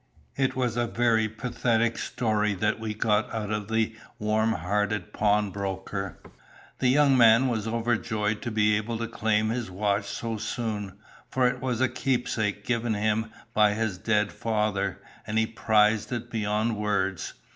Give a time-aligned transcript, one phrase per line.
[0.35, 6.17] It was a very pathetic story that we got out of the warm hearted pawnbroker.
[6.79, 10.97] The young man was overjoyed to be able to claim his watch so soon,
[11.29, 16.31] for it was a keepsake given him by his dead father, and he 'prized it
[16.31, 17.35] beyond words.'